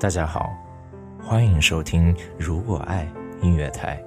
[0.00, 0.56] 大家好，
[1.22, 3.06] 欢迎收听《如果爱》
[3.44, 4.02] 音乐台，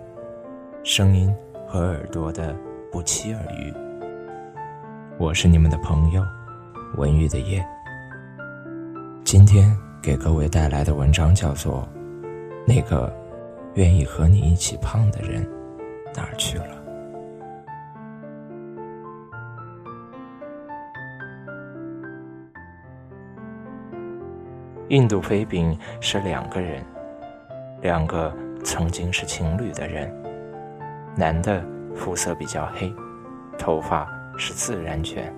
[0.83, 1.31] 声音
[1.67, 2.57] 和耳朵的
[2.91, 3.71] 不期而遇。
[5.19, 6.25] 我是你们的朋友
[6.97, 7.63] 文玉的夜。
[9.23, 9.71] 今天
[10.01, 11.87] 给各位带来的文章叫做
[12.65, 13.15] 《那个
[13.75, 15.47] 愿意和你一起胖的人
[16.15, 16.65] 哪儿去了》。
[24.93, 26.79] 印度飞饼是两个人，
[27.81, 28.31] 两个
[28.63, 30.15] 曾经是情侣的人。
[31.15, 32.93] 男的肤色比较黑，
[33.57, 34.07] 头发
[34.37, 35.33] 是自然卷，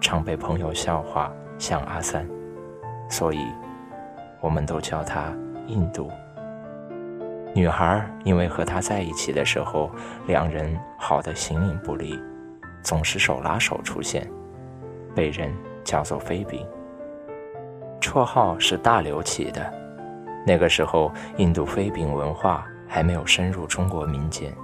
[0.00, 2.28] 常被朋友笑话像阿三，
[3.08, 3.46] 所以
[4.40, 5.32] 我们都叫他
[5.68, 6.10] 印度。
[7.54, 9.88] 女孩因为和他在一起的时候，
[10.26, 12.18] 两人好的形影不离，
[12.82, 14.28] 总是手拉手出现，
[15.14, 16.66] 被人叫做飞饼。
[18.04, 19.72] 绰号是大刘起的。
[20.46, 24.54] 那个时候，印度飞饼文化还没有深入中国民间，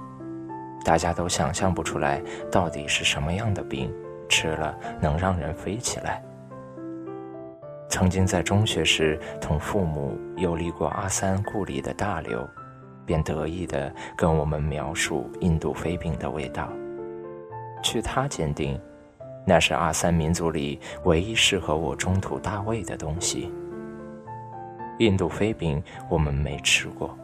[0.85, 3.91] 大家都想象不出来到底是什么样的饼
[4.29, 6.23] 吃了能让人飞起来。
[7.89, 12.47] 曾经在中学时同父母游历过阿三故里的大刘，
[13.07, 16.71] 便得意地跟我们描述印度飞饼的味道。
[17.81, 18.79] 据他鉴定。
[19.45, 23.51] 那是阿三民族里唯一适合我中土大胃的东西。
[24.99, 27.17] 印度飞饼我们没吃过，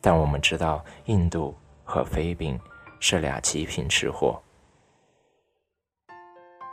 [0.00, 2.58] 但我们知道印度和飞饼
[3.00, 4.40] 是俩极品吃货。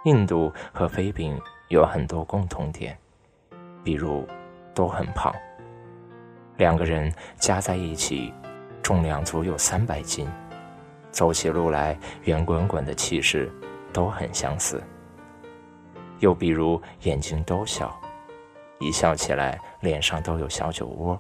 [0.04, 2.98] 印度和飞饼有很多共同点，
[3.84, 4.28] 比如
[4.74, 5.34] 都很胖，
[6.58, 8.32] 两个人加在一起
[8.84, 10.28] 重量足有三百斤，
[11.12, 13.50] 走起路来圆滚滚的气势。
[13.96, 14.84] 都很相似。
[16.20, 17.98] 又比如眼睛都小，
[18.80, 21.18] 一笑起来脸上都有小酒窝，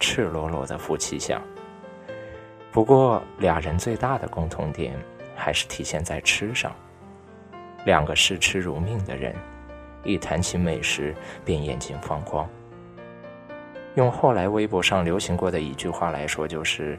[0.00, 1.40] 赤裸裸的夫妻相。
[2.72, 4.98] 不过俩人最大的共同点
[5.36, 6.74] 还是体现在吃上。
[7.84, 9.32] 两个视吃如命的人，
[10.02, 11.14] 一谈起美食
[11.44, 12.48] 便眼睛放光。
[13.94, 16.98] 用后来微博上流行过的一句话来说，就是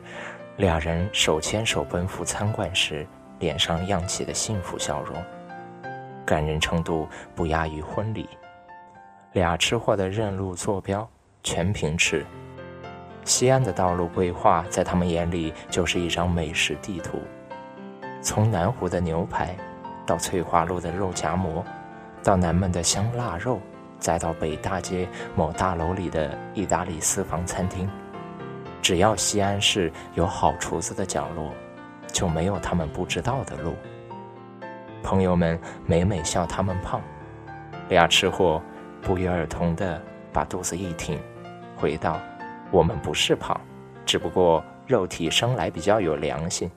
[0.55, 3.05] 俩人手牵手奔赴餐馆时。
[3.39, 5.15] 脸上漾起的幸福笑容，
[6.25, 8.27] 感人程度不亚于婚礼。
[9.33, 11.07] 俩吃货的认路坐标
[11.43, 12.25] 全凭吃。
[13.23, 17.19] 西安的道路规划在他们眼里就是一张美食地图。
[18.21, 19.55] 从南湖的牛排，
[20.05, 21.63] 到翠华路的肉夹馍，
[22.23, 23.61] 到南门的香腊肉，
[23.99, 27.87] 再到北大街某大楼里的意大利私房餐厅，
[28.81, 31.53] 只要西安市有好厨子的角落。
[32.11, 33.73] 就没有他们不知道的路。
[35.01, 37.01] 朋友们每每笑他们胖，
[37.87, 38.61] 俩吃货
[39.01, 40.01] 不约而同的
[40.33, 41.17] 把肚子一挺，
[41.75, 42.19] 回道
[42.69, 43.59] ：“我们不是胖，
[44.05, 46.69] 只不过肉体生来比较有良心。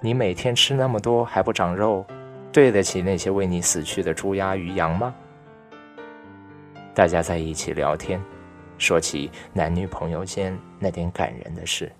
[0.00, 2.04] 你每天吃那么多还不长肉，
[2.52, 5.14] 对得起那些为你死去的猪鸭鱼羊吗？”
[6.94, 8.20] 大家在一起聊天，
[8.78, 11.92] 说起男女朋友间那点感人的事。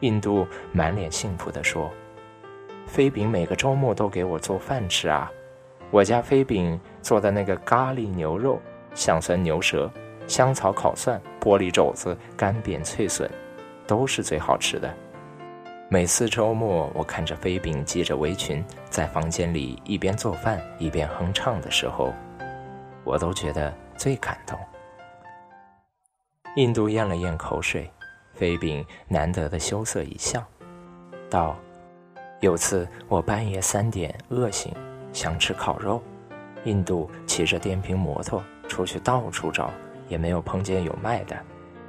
[0.00, 1.90] 印度满脸幸福地说
[2.86, 5.30] ：“飞饼每个周末都给我做饭吃啊！
[5.90, 8.60] 我家飞饼做的那个咖喱牛肉、
[8.94, 9.90] 香酸牛舌、
[10.26, 13.30] 香草烤蒜、玻璃肘子、干煸脆笋，
[13.86, 14.94] 都是最好吃的。
[15.88, 22.14] 每次周末，我看着飞饼系着围裙在房间里一边做饭一边哼唱的时候，
[23.04, 24.58] 我都觉得最感动。”
[26.56, 27.90] 印度咽了咽口水。
[28.40, 30.42] 飞饼难得的羞涩一笑，
[31.28, 31.54] 道
[32.40, 34.74] ：“有次我半夜三点饿醒，
[35.12, 36.02] 想吃烤肉。
[36.64, 39.70] 印度骑着电瓶摩托出去到处找，
[40.08, 41.36] 也没有碰见有卖的。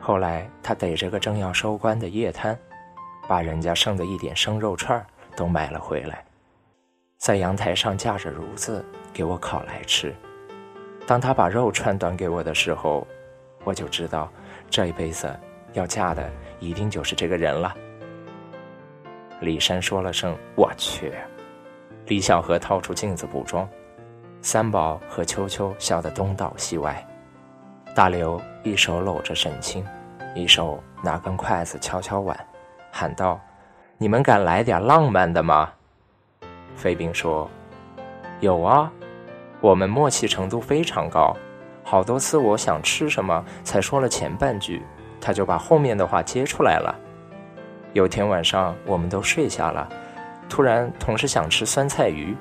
[0.01, 2.59] 后来他逮着个正要收官的夜摊，
[3.29, 5.01] 把人家剩的一点生肉串
[5.37, 6.21] 都买了回来，
[7.17, 8.83] 在阳台上架着炉子
[9.13, 10.13] 给我烤来吃。
[11.07, 13.07] 当他把肉串端给我的时候，
[13.63, 14.29] 我就知道
[14.69, 15.33] 这一辈子。”
[15.73, 16.29] 要嫁的
[16.59, 17.75] 一定就是这个人了。
[19.39, 21.11] 李山说了声“我去”，
[22.05, 23.67] 李小河掏出镜子补妆，
[24.41, 27.03] 三宝和秋秋笑得东倒西歪，
[27.95, 29.83] 大刘一手搂着沈清，
[30.35, 32.37] 一手拿根筷子敲敲碗，
[32.91, 33.39] 喊道
[33.97, 35.71] ：“你们敢来点浪漫的吗？”
[36.75, 37.49] 飞兵说
[38.41, 38.91] ：“有啊，
[39.59, 41.35] 我们默契程度非常高，
[41.83, 44.83] 好多次我想吃什么才说了前半句。”
[45.21, 46.93] 他就把后面的话接出来了。
[47.93, 49.87] 有天晚上，我们都睡下了，
[50.49, 52.35] 突然同事想吃酸菜鱼，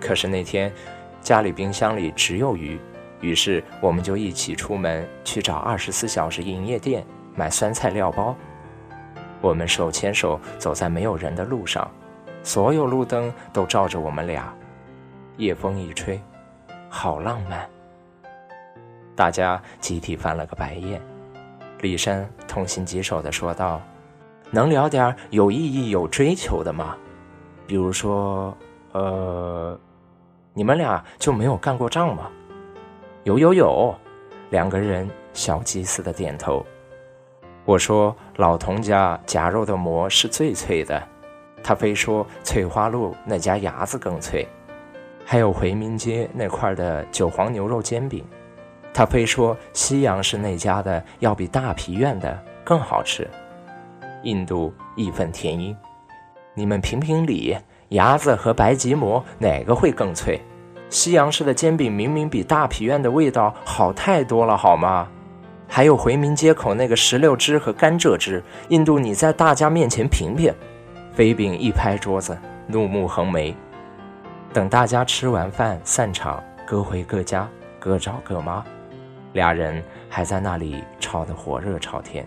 [0.00, 0.72] 可是那天
[1.20, 2.78] 家里冰箱里只有鱼，
[3.20, 7.04] 于是我们就一起出门去找二十四小时营业店
[7.34, 8.36] 买酸菜料包。
[9.40, 11.88] 我们手牵手走在没有人的路上，
[12.42, 14.52] 所有路灯都照着我们俩。
[15.36, 16.20] 夜风一吹，
[16.88, 17.64] 好浪漫。
[19.14, 21.00] 大家集体翻了个白眼。
[21.80, 23.80] 李珊痛心疾首地说道
[24.50, 26.96] ：“能聊点有意义、有追求的吗？
[27.66, 28.56] 比如说，
[28.92, 29.78] 呃，
[30.54, 32.30] 你们俩就没有干过仗吗
[33.24, 33.94] ？”“有有有。”
[34.50, 36.64] 两个人小鸡似的点头。
[37.64, 41.02] 我说：“老童家夹肉的馍是最脆的。”
[41.62, 44.48] 他非说：“翠花路那家牙子更脆。”
[45.26, 48.24] 还有回民街那块的韭黄牛肉煎饼。
[48.98, 53.30] 他非说西洋式那家的要比大皮院的更好吃。
[54.24, 55.76] 印度义愤填膺
[56.52, 57.56] ：“你们评评理，
[57.90, 60.42] 牙子和白吉馍哪个会更脆？
[60.90, 65.06] 西洋式的煎饼明明比大皮院的味道好太多了，好吗？
[65.68, 70.52] 还有回民街口那个石榴汁和甘蔗汁，印度你在大家面前评评。”
[71.14, 72.36] 飞饼一拍桌子，
[72.66, 73.54] 怒目横眉。
[74.52, 77.48] 等大家吃完饭散场，各回各家，
[77.78, 78.64] 各找各妈。
[79.32, 82.26] 俩人还在那里吵得火热朝天，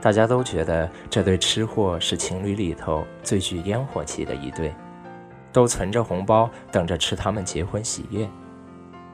[0.00, 4.74] 大家都觉得这对吃货是情侣里头最具烟火气的一对，
[5.52, 8.30] 都存着红包等着吃他们结婚喜宴。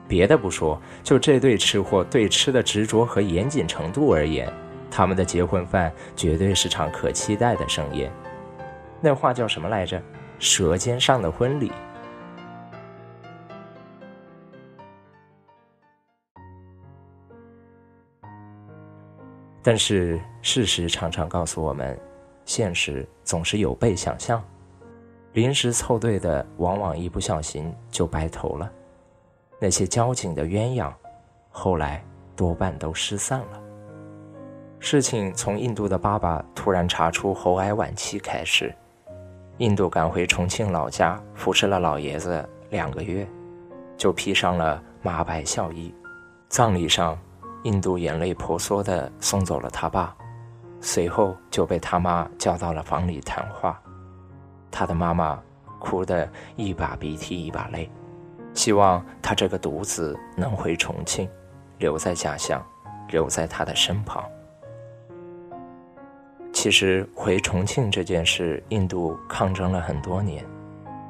[0.09, 4.51] 别的不说，就这对吃货对吃的执着和严谨程度而言，
[4.91, 8.11] 他们的结婚饭绝对是场可期待的盛宴。
[9.01, 10.01] 那话叫什么来着？
[10.39, 11.73] 舌尖上的婚礼。
[19.67, 21.99] 但是事实常常告诉我们，
[22.45, 24.41] 现实总是有悖想象，
[25.33, 28.71] 临时凑对的往往一不小心就白头了。
[29.61, 30.93] 那些交警的鸳鸯，
[31.51, 32.01] 后来
[32.37, 33.61] 多半都失散了。
[34.79, 38.73] 事情从印度的爸爸突然查出喉癌晚期开始，
[39.59, 43.27] 印度赶回重庆老家服侍了老爷子两个月，
[43.97, 45.93] 就披上了马白孝衣，
[46.49, 47.19] 葬礼上。
[47.67, 50.17] 印度眼泪婆娑地送走了他爸，
[50.81, 53.83] 随后就被他妈叫到了房里谈话。
[54.71, 55.43] 他的妈妈
[55.81, 57.91] 哭得一把鼻涕一把泪，
[58.55, 61.29] 希望他这个独子能回重庆，
[61.79, 62.65] 留在家乡，
[63.09, 64.25] 留在他的身旁。
[66.53, 70.45] 其实回重庆这件事，印度抗争了很多年。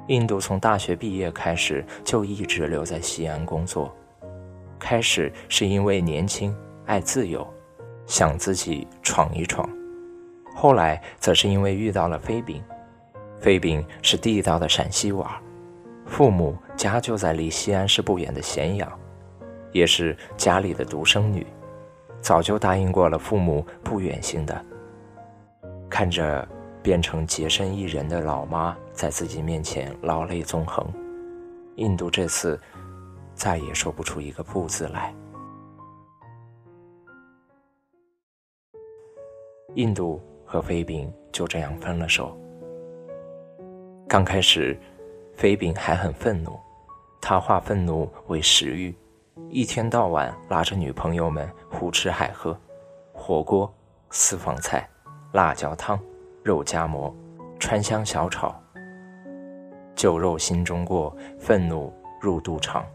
[0.06, 3.94] 印度从大学毕业开始就一直留在西安工作。
[4.78, 7.46] 开始是因为年轻爱自由，
[8.06, 9.68] 想自己闯一闯；
[10.54, 12.62] 后来则是因为遇到了飞饼。
[13.38, 15.40] 飞饼是地道的陕西娃，
[16.06, 18.90] 父母家就在离西安市不远的咸阳，
[19.72, 21.46] 也是家里的独生女，
[22.20, 24.64] 早就答应过了父母不远行的。
[25.90, 26.46] 看着
[26.82, 30.86] 变成洁身一人的老妈在自己面前老泪纵横，
[31.76, 32.58] 印度这次。
[33.36, 35.14] 再也说不出一个不字来。
[39.74, 42.36] 印度和飞饼就这样分了手。
[44.08, 44.78] 刚开始，
[45.34, 46.58] 飞饼还很愤怒，
[47.20, 48.94] 他化愤怒为食欲，
[49.50, 52.58] 一天到晚拉着女朋友们胡吃海喝，
[53.12, 53.70] 火锅、
[54.08, 54.88] 私房菜、
[55.32, 56.00] 辣椒汤、
[56.42, 57.14] 肉夹馍、
[57.58, 58.54] 川香小炒。
[59.94, 62.86] 酒肉心中过，愤怒入肚肠。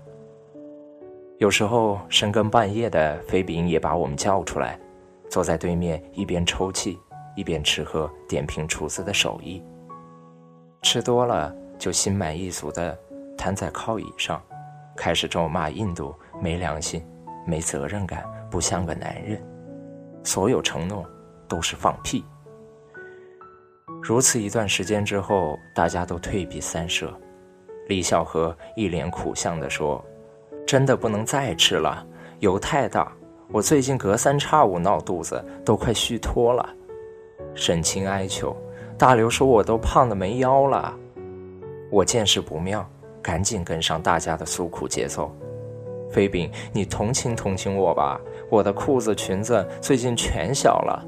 [1.41, 4.79] 有时候深更半夜的，飞饼也把我们叫出来，
[5.27, 6.99] 坐在对面一边抽泣
[7.35, 9.59] 一边吃喝，点评厨子的手艺。
[10.83, 12.95] 吃多了就心满意足的
[13.35, 14.39] 瘫在靠椅上，
[14.95, 17.03] 开始咒骂印度没良心、
[17.47, 19.43] 没责任感、不像个男人，
[20.23, 21.03] 所有承诺
[21.47, 22.23] 都是放屁。
[23.99, 27.11] 如此一段时间之后，大家都退避三舍。
[27.87, 30.05] 李小河一脸苦相的说。
[30.65, 32.05] 真的不能再吃了，
[32.39, 33.11] 油太大。
[33.51, 36.67] 我最近隔三差五闹肚子，都快虚脱了。
[37.53, 38.55] 沈清哀求，
[38.97, 40.97] 大刘说我都胖的没腰了。
[41.89, 42.89] 我见势不妙，
[43.21, 45.35] 赶紧跟上大家的诉苦节奏。
[46.09, 51.05] 飞饼，你同情同情我吧，我的裤子裙子最近全小了，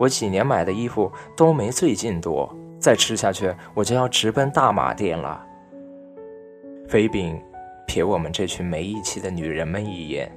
[0.00, 5.44] 我几年买的衣服都没最近多，再吃下去我就要直奔大马店了。
[6.88, 7.40] 飞饼。
[7.88, 10.30] 瞥我们这群没义气的女人们一眼，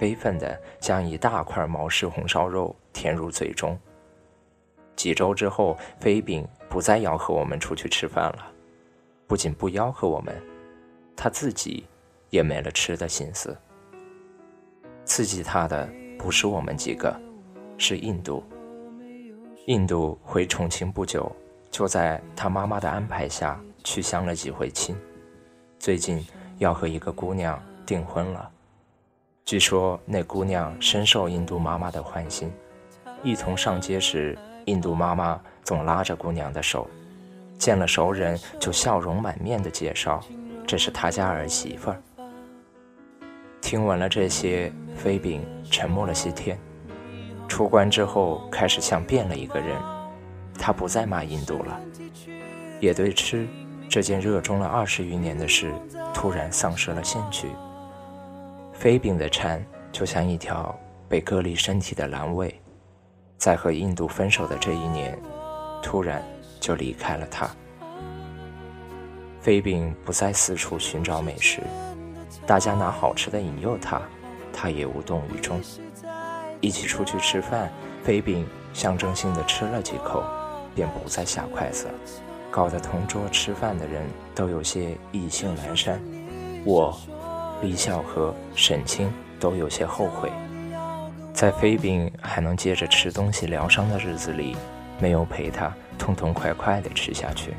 [0.00, 3.78] 悲愤地将一大块毛氏红烧肉填入嘴中。
[4.96, 8.52] 几周之后，飞饼不再吆喝我们出去吃饭了，
[9.28, 10.34] 不仅不吆喝我们，
[11.16, 11.86] 他自己
[12.30, 13.56] 也没了吃的心思。
[15.04, 15.88] 刺激他的
[16.18, 17.16] 不是我们几个，
[17.78, 18.42] 是印度。
[19.66, 21.30] 印度回重庆不久，
[21.70, 24.96] 就在他妈妈的安排下去相了几回亲，
[25.78, 26.26] 最近
[26.58, 28.50] 要和一个姑娘订婚了。
[29.44, 32.52] 据说那姑娘深受印度妈妈的欢心，
[33.22, 34.36] 一同上街时，
[34.66, 36.86] 印度妈妈总拉着姑娘的手，
[37.58, 40.20] 见了熟人就笑容满面的介绍
[40.68, 42.02] ：“这是他家儿媳妇儿。”
[43.62, 46.58] 听闻了这些，飞饼沉默了些天。
[47.48, 49.74] 出关之后，开始像变了一个人，
[50.58, 51.80] 他不再骂印度了，
[52.80, 53.48] 也对吃
[53.88, 55.72] 这件热衷了二十余年的事
[56.12, 57.48] 突然丧失了兴趣。
[58.72, 60.78] 飞饼的蝉就像一条
[61.08, 62.54] 被割离身体的阑尾，
[63.38, 65.18] 在和印度分手的这一年，
[65.82, 66.22] 突然
[66.60, 67.48] 就离开了他。
[69.40, 71.62] 飞饼不再四处寻找美食，
[72.46, 74.02] 大家拿好吃的引诱他，
[74.52, 75.60] 他也无动于衷。
[76.60, 77.70] 一起出去吃饭，
[78.02, 80.22] 飞饼象征性的吃了几口，
[80.74, 81.86] 便不再下筷子，
[82.50, 86.00] 搞得同桌吃饭的人都有些意兴阑珊。
[86.64, 86.98] 我。
[87.60, 90.30] 李笑和沈清都有些后悔，
[91.34, 94.56] 在飞饼还能接着吃东西疗伤的日子里，
[95.00, 97.54] 没有陪他痛痛快快地吃下去。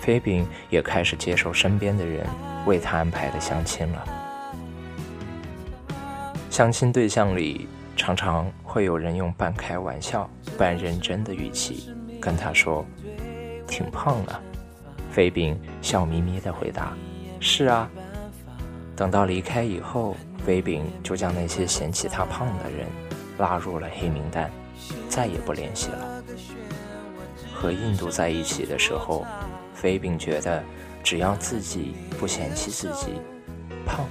[0.00, 2.24] 飞饼也开始接受身边的人
[2.64, 4.04] 为他安排的相亲了。
[6.48, 7.66] 相亲对象里，
[7.96, 12.86] 常常会有人用半开玩笑、半认真的语气跟他说
[13.66, 14.40] ：“挺胖的。”
[15.10, 16.92] 飞饼笑眯眯地回答
[17.40, 17.88] ：“是啊。”
[18.94, 22.86] 等到离开以后，飞饼就将那些嫌弃他胖的人
[23.38, 24.50] 拉入了黑名单，
[25.08, 26.22] 再也不联系了。
[27.54, 29.26] 和印度在一起的时候，
[29.74, 30.62] 飞饼觉得
[31.02, 33.20] 只要自己不嫌弃自己
[33.84, 34.06] 胖，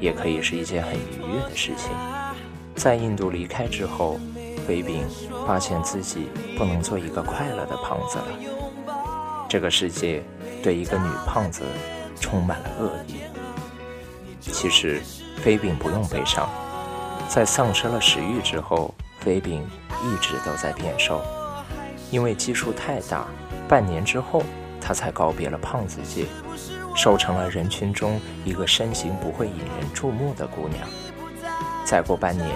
[0.00, 1.90] 也可以是一件很愉悦的事情。
[2.74, 4.18] 在印度离开之后，
[4.66, 5.04] 飞饼
[5.46, 8.26] 发现自己不能做一个快乐的胖子了。
[9.48, 10.22] 这个世界
[10.62, 11.62] 对一个女胖子
[12.20, 13.20] 充满了恶意。
[14.40, 15.00] 其实，
[15.42, 16.48] 飞饼不用悲伤。
[17.28, 19.66] 在丧失了食欲之后，飞饼
[20.02, 21.22] 一直都在变瘦。
[22.10, 23.26] 因为基数太大，
[23.68, 24.42] 半年之后，
[24.80, 26.26] 他才告别了胖子界，
[26.94, 30.86] 瘦成了人群中一个身形不会引人注目的姑娘。
[31.84, 32.48] 再过半年，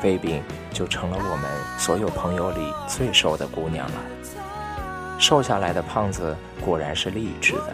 [0.00, 3.94] 飞饼就成了我们所有朋友里最瘦的姑娘了。
[5.22, 7.72] 瘦下来的胖子果然是励志的。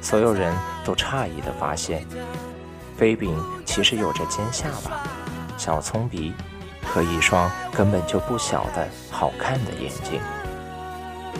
[0.00, 2.06] 所有人都诧异地发现，
[2.96, 5.02] 飞饼其实有着尖下巴、
[5.58, 6.32] 小葱鼻
[6.84, 10.20] 和一双根本就不小的好看的眼睛。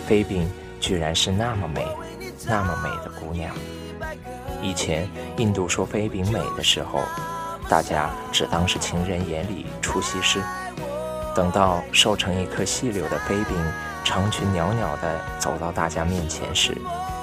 [0.08, 1.86] 飞饼居然是那么美、
[2.44, 3.54] 那么美的姑娘。
[4.60, 7.00] 以前印度说飞饼美的时候，
[7.68, 10.42] 大家只当是情人眼里出西施。
[11.32, 13.56] 等到瘦成一颗细柳的飞饼，
[14.06, 16.78] 长裙袅袅地走到大家面前时，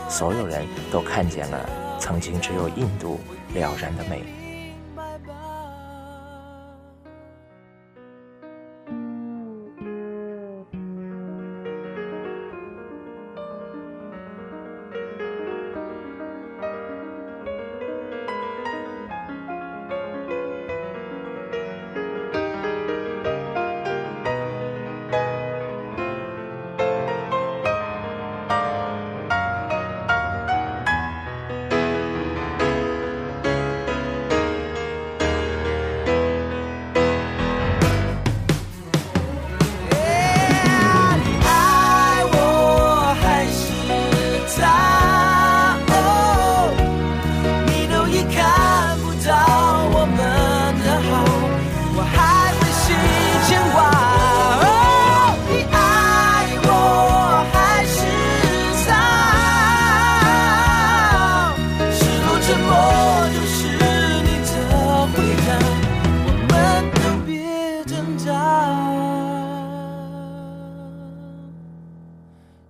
[0.09, 3.21] 所有人都看见了曾经只有印度
[3.53, 4.42] 了然的美。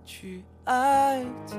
[0.04, 1.56] 去爱他。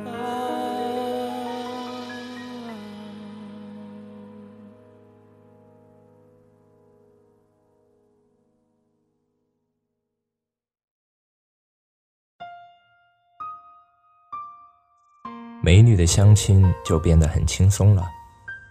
[15.61, 18.03] 美女的相亲就变得很轻松了，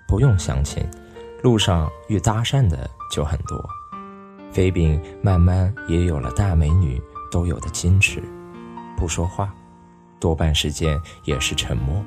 [0.06, 0.80] 不用相亲，
[1.42, 3.60] 路上遇搭讪的就很多。
[4.52, 7.02] 飞饼慢慢也有了大美女
[7.32, 8.22] 都有的矜持，
[8.96, 9.52] 不说话，
[10.20, 12.04] 多半时间也是沉默，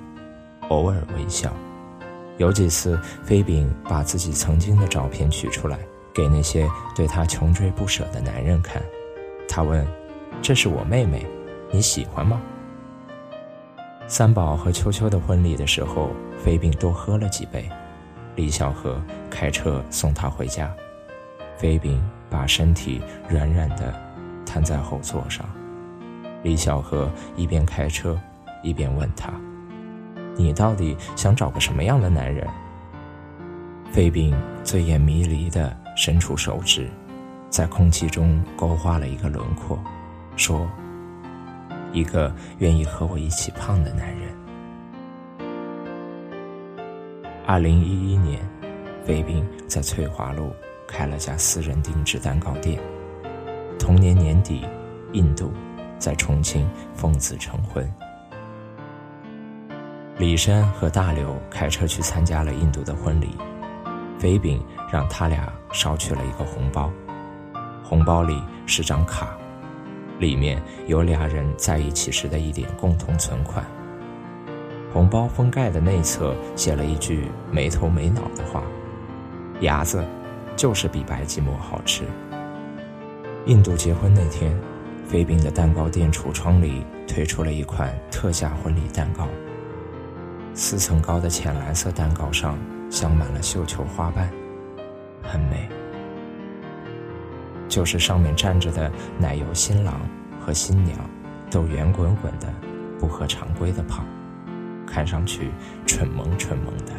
[0.70, 1.52] 偶尔微笑。
[2.38, 5.80] 有几次，飞饼把自己曾经的照片取出来，
[6.14, 8.82] 给那些对他穷追不舍的男人看。
[9.50, 9.86] 他问
[10.42, 11.26] ：“这是我妹妹，
[11.72, 12.42] 你喜欢吗？”
[14.08, 17.68] 三宝和秋秋的婚礼的时候，飞饼多喝了几杯。
[18.36, 20.72] 李小河开车送他回家，
[21.58, 22.00] 飞饼
[22.30, 23.94] 把身体软软的
[24.46, 25.44] 瘫在后座上。
[26.44, 28.20] 李小河一边开车，
[28.64, 29.32] 一边问他。
[30.36, 32.48] 你到底想找个什么样的男人？
[33.92, 36.88] 费斌醉眼迷离地伸出手指，
[37.50, 39.80] 在空气中勾画了一个轮廓，
[40.36, 40.70] 说
[41.92, 44.30] ：“一个愿意和我一起胖的男人。”
[47.48, 48.42] 二零一一年，
[49.06, 50.52] 飞饼在翠华路
[50.86, 52.78] 开了家私人定制蛋糕店。
[53.80, 54.68] 同年年底，
[55.14, 55.52] 印度
[55.98, 57.88] 在重庆奉子成婚。
[60.18, 63.38] 李珊和大刘开车去参加了印度的婚礼，
[64.18, 66.92] 飞饼让他俩捎去了一个红包，
[67.84, 69.38] 红包里是张卡，
[70.18, 73.64] 里面有俩人在一起时的一点共同存款。
[74.92, 78.64] 红包封盖的内侧写了一句没头没脑的话
[79.62, 80.04] ：“牙子，
[80.56, 82.04] 就是比白吉馍好吃。”
[83.46, 84.58] 印度结婚那天，
[85.08, 89.26] 飞饼的蛋糕店橱窗里推出了一款特价婚礼蛋糕。
[90.54, 92.60] 四层高的浅蓝色蛋糕上
[92.90, 94.30] 镶满了绣球花瓣，
[95.24, 95.70] 很美。
[97.70, 100.02] 就是上面站着的奶油新郎
[100.42, 101.00] 和新娘，
[101.50, 102.54] 都圆滚滚的，
[103.00, 104.06] 不合常规的胖，
[104.86, 105.52] 看上去
[105.86, 106.92] 蠢萌蠢萌的。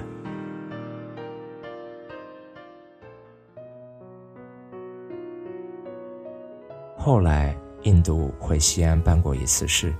[6.96, 9.94] 后来印度回西安办过一次事，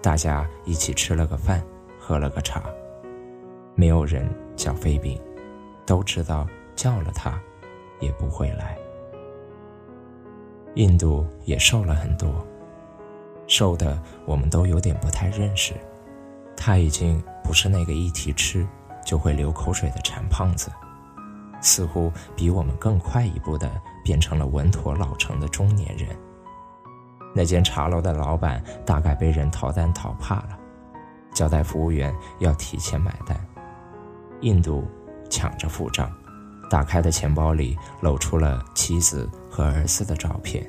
[0.00, 1.62] 大家一起吃了个饭，
[1.98, 2.64] 喝了个茶。
[3.74, 5.20] 没有人叫飞饼，
[5.86, 7.40] 都知道叫了他，
[8.00, 8.76] 也不会来。
[10.74, 12.46] 印度也瘦了很多，
[13.46, 15.74] 瘦的我们都有点不太认识。
[16.56, 18.66] 他已经不是那个一提吃
[19.04, 20.70] 就会流口水的馋胖子，
[21.60, 23.70] 似乎比我们更快一步的
[24.04, 26.08] 变成了稳妥老成的中年人。
[27.34, 30.58] 那间茶楼的老板大概被人逃单逃怕了，
[31.32, 33.38] 交代服务员要提前买单。
[34.40, 34.86] 印度
[35.30, 36.12] 抢着付账，
[36.68, 40.68] 打开的钱包里露出了妻子和儿子的照片。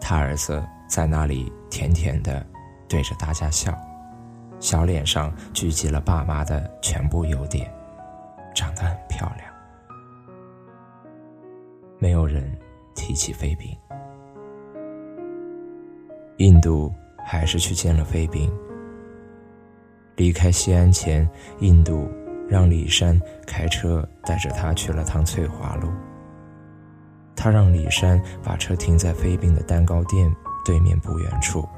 [0.00, 2.44] 他儿子在那里甜甜的
[2.88, 3.76] 对着大家笑，
[4.58, 7.70] 小脸上聚集了爸妈的全部优点，
[8.54, 9.48] 长得很漂亮。
[11.98, 12.56] 没有人
[12.94, 13.76] 提起飞饼，
[16.38, 16.92] 印度
[17.24, 18.50] 还是去见了飞饼。
[20.16, 21.28] 离开西安前，
[21.60, 22.08] 印度。
[22.48, 25.90] 让李山开车带着他去了趟翠华路。
[27.36, 31.68] 他让李山把车停在飞饼的蛋糕店对面不远处。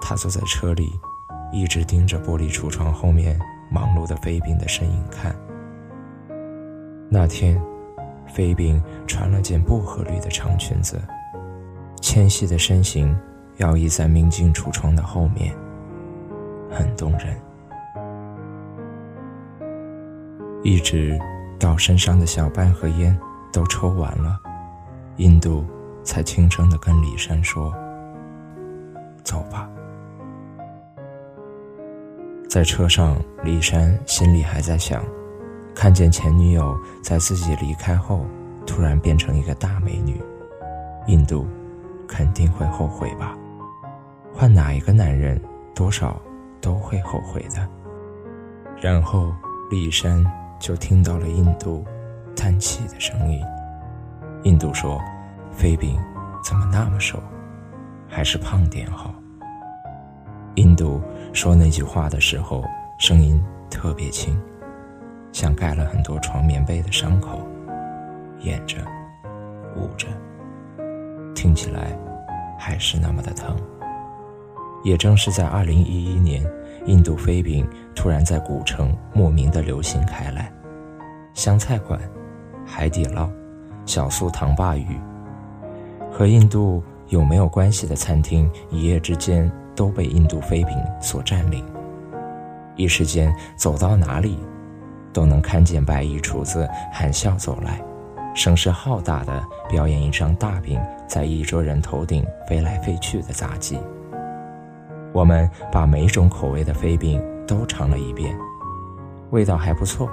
[0.00, 0.90] 他坐在车里，
[1.52, 3.38] 一直盯着玻璃橱窗后面
[3.70, 5.32] 忙碌的飞饼的身影看。
[7.08, 7.62] 那天，
[8.26, 11.00] 飞饼穿了件薄荷绿的长裙子，
[12.00, 13.16] 纤细的身形
[13.56, 15.54] 摇曳在明镜橱窗的后面，
[16.70, 17.36] 很动人。
[20.62, 21.18] 一直
[21.58, 23.16] 到身上的小半盒烟
[23.52, 24.40] 都抽完了，
[25.16, 25.64] 印度
[26.02, 27.72] 才轻声的跟李山说
[29.22, 29.68] ：“走吧。”
[32.48, 35.04] 在车上，李山心里还在想：
[35.74, 38.24] 看见前女友在自己离开后
[38.66, 40.20] 突然变成一个大美女，
[41.06, 41.46] 印度
[42.08, 43.36] 肯定会后悔吧？
[44.32, 45.40] 换哪一个男人，
[45.74, 46.20] 多少
[46.60, 47.68] 都会后悔的。
[48.80, 49.32] 然后
[49.70, 50.24] 李山。
[50.58, 51.84] 就听到了印度
[52.34, 53.44] 叹气的声音。
[54.44, 54.98] 印度说
[55.52, 56.00] ：“飞饼
[56.42, 57.22] 怎么那么瘦？
[58.08, 59.14] 还是胖点好。”
[60.56, 61.02] 印度
[61.34, 62.64] 说那句话的时候，
[62.98, 63.38] 声音
[63.70, 64.34] 特别轻，
[65.30, 67.46] 像盖了很多床棉被的伤口，
[68.40, 68.78] 掩着、
[69.76, 70.08] 捂着，
[71.36, 71.96] 听起来
[72.58, 73.54] 还是那么的疼。
[74.82, 76.44] 也正是在二零一一年。
[76.86, 80.52] 印度飞饼突然在古城莫名的流行开来，
[81.34, 82.00] 湘菜馆、
[82.64, 83.28] 海底捞、
[83.84, 84.96] 小素糖鲅鱼，
[86.12, 91.64] 和印度有没有关系的餐厅，一夜之间都被印度飞饼所占领。
[92.76, 94.38] 一时间，走到哪里，
[95.12, 97.82] 都能看见白衣厨子含笑走来，
[98.32, 103.78] 声势浩大的表演一张大饼在一桌人头顶飞来飞去的杂技。
[105.12, 108.36] 我们把每种口味的飞饼都尝了一遍，
[109.30, 110.10] 味道还不错，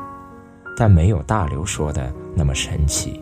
[0.78, 3.22] 但没有大刘说的那么神奇。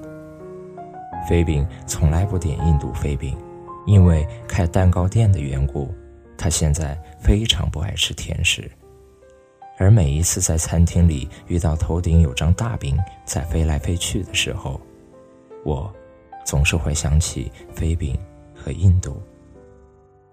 [1.28, 3.38] 飞饼从来不点印度飞饼，
[3.86, 5.94] 因为开蛋糕店的缘故，
[6.38, 8.70] 他现在非常不爱吃甜食。
[9.78, 14.80] 而每一次在餐厅里遇到头顶有张大饼在飞来飞去的时候，
[15.66, 15.92] 我
[16.44, 18.18] 总是会想起飞饼
[18.56, 19.22] 和印度，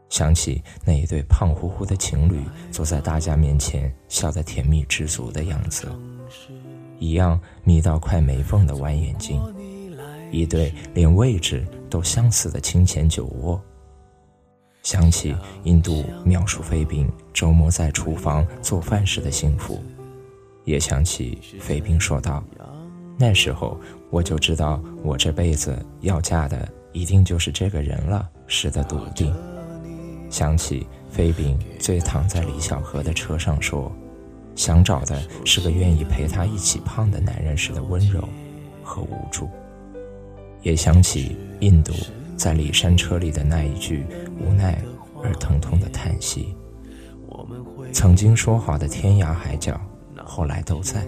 [0.08, 5.88] 想起那一对胖乎乎的情侣坐在大家面前笑得甜蜜知足的样子，
[6.98, 9.40] 一样眯到快没缝的弯眼睛，
[10.30, 13.60] 一对连位置都相似的清浅酒窝。
[14.82, 19.82] 想起印度描述飞饼周末在厨房做饭时的幸福，
[20.64, 22.42] 也想起飞饼说道
[23.18, 23.78] ：“那时候
[24.10, 29.34] 我就知道我这辈子要嫁的一定就是这个人了。”时的笃定。
[30.30, 33.92] 想起飞饼醉躺在李小河的车上说
[34.54, 38.26] ：“想找的是个愿意陪他一起胖的男人时的温柔
[38.82, 39.50] 和无助。”
[40.62, 41.92] 也想起印度。
[42.36, 44.06] 在里山车里的那一句
[44.38, 44.80] 无奈
[45.24, 46.54] 而疼痛的叹息，
[47.92, 49.80] 曾经说好的天涯海角，
[50.24, 51.04] 后来都在，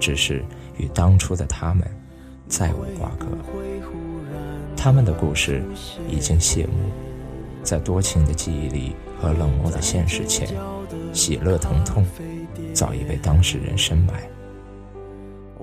[0.00, 0.44] 只是
[0.80, 1.86] 与当初的他们
[2.48, 3.26] 再无瓜葛。
[4.76, 5.62] 他们的故事
[6.08, 6.72] 已经谢幕，
[7.62, 10.48] 在多情的记忆里和冷漠的现实前，
[11.12, 12.04] 喜乐疼痛
[12.72, 14.14] 早已被当事人深埋。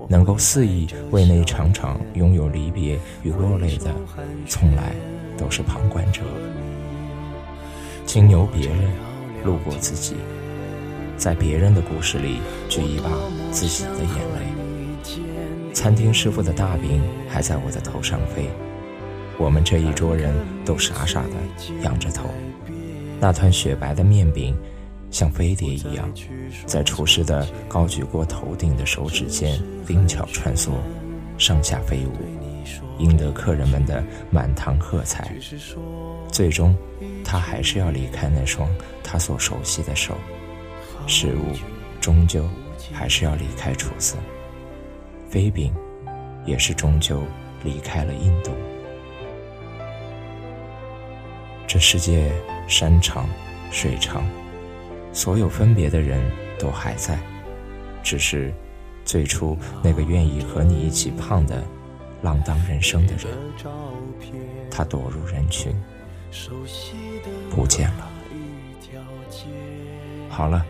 [0.08, 3.92] 能够肆意为那一场场拥有离别与落泪的，
[4.46, 4.92] 从来
[5.36, 6.22] 都是旁观者。
[8.06, 8.78] 经由别人
[9.44, 10.14] 路过自己，
[11.18, 13.10] 在别人的故事里举一把
[13.50, 14.47] 自己的眼泪。
[15.72, 18.48] 餐厅师傅的大饼还在我的头上飞，
[19.38, 21.30] 我们这一桌人都傻傻的
[21.82, 22.28] 仰着头。
[23.20, 24.56] 那团雪白的面饼。
[25.10, 26.06] 像飞碟一样，
[26.66, 30.72] 在厨师的高举过头顶的手指间灵巧穿梭，
[31.38, 32.12] 上下飞舞，
[32.98, 35.32] 赢得客人们的满堂喝彩。
[36.30, 36.76] 最终，
[37.24, 38.68] 他还是要离开那双
[39.02, 40.14] 他所熟悉的手，
[41.06, 41.56] 食物
[42.02, 42.46] 终究
[42.92, 44.14] 还是要离开厨子。
[45.28, 45.72] 飞饼，
[46.44, 47.22] 也是终究
[47.62, 48.50] 离开了印度。
[51.66, 52.32] 这世界
[52.66, 53.28] 山长
[53.70, 54.24] 水长。
[55.10, 57.18] 所有分别的人都还在，
[58.04, 58.52] 只是
[59.04, 61.64] 最初那个愿意和你一起胖的
[62.22, 63.26] 浪荡人生的人，
[64.70, 65.74] 他躲入人群，
[67.50, 68.08] 不见了。
[70.28, 70.64] 好了，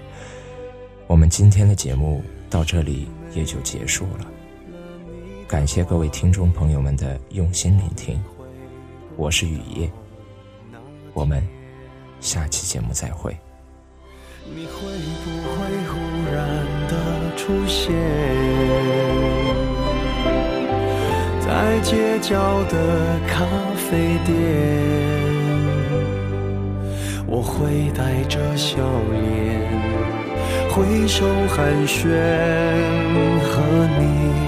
[1.08, 4.26] 我们今天的节目到这里也就结束了。
[5.48, 8.22] 感谢各位听众朋友们的用心聆听，
[9.16, 9.90] 我是雨夜，
[11.14, 11.42] 我们
[12.20, 13.34] 下期节目再会。
[14.54, 14.82] 你会
[15.24, 15.56] 不会
[15.88, 15.96] 忽
[16.30, 16.46] 然
[16.88, 17.94] 的出现
[21.40, 23.46] 在街角的咖
[23.88, 24.36] 啡店？
[27.26, 28.76] 我会带着笑
[29.12, 29.62] 脸
[30.68, 32.04] 挥手寒暄，
[33.40, 33.62] 和
[33.98, 34.47] 你